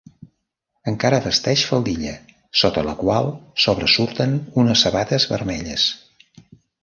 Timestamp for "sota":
2.61-2.85